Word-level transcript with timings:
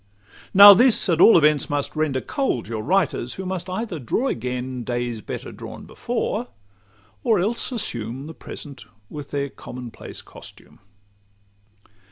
Now 0.51 0.73
this 0.73 1.07
at 1.09 1.21
all 1.21 1.37
events 1.37 1.69
must 1.69 1.95
render 1.95 2.21
cold 2.21 2.67
Your 2.67 2.81
writers, 2.81 3.35
who 3.35 3.45
must 3.45 3.69
either 3.69 3.99
draw 3.99 4.29
again 4.29 4.83
Days 4.83 5.21
better 5.21 5.51
drawn 5.51 5.85
before, 5.85 6.47
or 7.23 7.37
else 7.39 7.71
assume 7.71 8.25
The 8.25 8.33
present, 8.33 8.85
with 9.11 9.29
their 9.29 9.49
common 9.49 9.91
place 9.91 10.23
costume. 10.23 10.79